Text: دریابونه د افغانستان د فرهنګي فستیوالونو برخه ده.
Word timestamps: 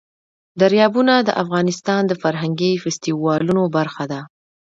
دریابونه 0.61 1.13
د 1.21 1.29
افغانستان 1.43 2.01
د 2.07 2.13
فرهنګي 2.21 2.71
فستیوالونو 2.83 3.63
برخه 3.75 4.03
ده. 4.11 4.21